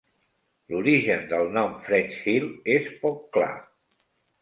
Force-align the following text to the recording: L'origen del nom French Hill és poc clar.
L'origen 0.73 1.21
del 1.35 1.53
nom 1.59 1.77
French 1.91 2.19
Hill 2.25 2.51
és 2.79 2.91
poc 3.07 3.25
clar. 3.39 3.55